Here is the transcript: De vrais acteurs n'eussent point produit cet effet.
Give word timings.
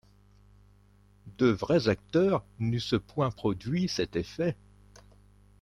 De 1.37 1.45
vrais 1.45 1.87
acteurs 1.87 2.43
n'eussent 2.57 2.95
point 3.09 3.29
produit 3.29 3.87
cet 3.87 4.15
effet. 4.15 4.55